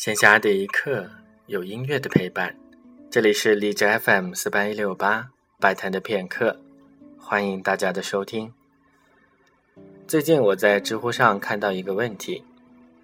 [0.00, 1.10] 闲暇的一刻，
[1.44, 2.56] 有音乐的陪伴。
[3.10, 6.58] 这里是荔枝 FM 四八一六八摆摊的片刻，
[7.18, 8.50] 欢迎大家的收听。
[10.08, 12.42] 最近我在知乎上看到一个问题，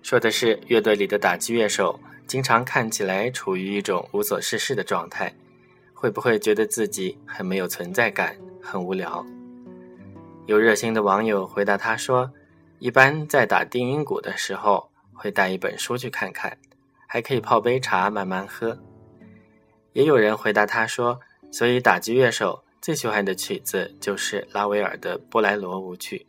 [0.03, 5.35] 说的是乐队里的打击乐手经常看起来处于一种无所事事的状态，
[5.93, 9.23] 会不会觉得自己很没有存在感，很无聊？
[10.47, 12.33] 有热心的网友回答他说
[12.81, 16.57] ：“一般在打定音鼓的时候，会带一本书去看看。”
[17.07, 18.79] 还可以泡杯茶慢慢喝。
[19.93, 21.19] 也有人回答他说
[21.51, 26.27] ：“所以打击乐手最喜欢的曲子就是拉威尔的波莱罗舞曲。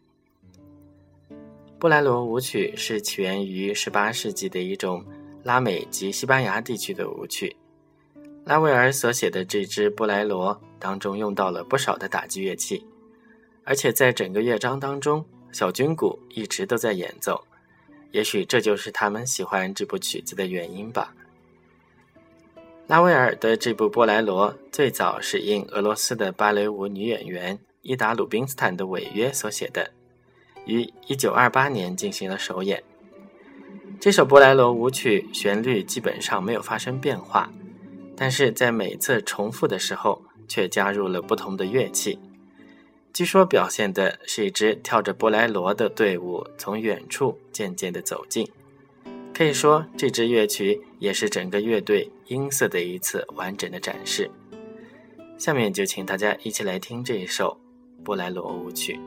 [1.77, 5.05] 波莱罗舞曲是起源于18世纪的一种
[5.44, 7.55] 拉美及西班牙地区的舞曲。
[8.45, 12.86] 拉威尔所写的这支波莱罗当中用到了不少的打击乐器，
[13.66, 17.44] 而且在整个乐章当中，小军鼓一直都在演奏。”
[18.11, 21.13] 也许这就是他们喜欢这部曲子的原因吧。
[22.88, 29.91] 拉威尔的这部《波莱罗》最早是应俄罗斯的芭蕾舞女演员伊达·鲁宾斯坦的违约所写的，
[30.66, 32.81] 于1928年进行了首演。
[34.00, 37.52] 这首波莱罗舞曲旋律基本上没有发生变化，
[38.16, 42.17] 但是在每次重复的时候却加入了不同的乐器。
[43.18, 48.48] 据说表现的是一支跳着波莱罗的队伍从远处渐渐地走近，
[49.34, 54.30] 可以说这支乐曲也是整个乐队音色的一次完整的展示。
[55.36, 57.59] 下面就请大家一起来听这一首
[58.04, 59.00] 波莱罗舞曲。